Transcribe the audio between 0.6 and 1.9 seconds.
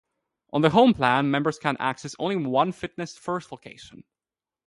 the "home" plan, members can